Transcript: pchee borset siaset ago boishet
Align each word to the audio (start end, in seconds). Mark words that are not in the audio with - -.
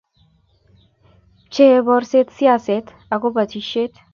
pchee 1.49 1.77
borset 1.91 2.27
siaset 2.39 2.85
ago 3.19 3.27
boishet 3.37 3.93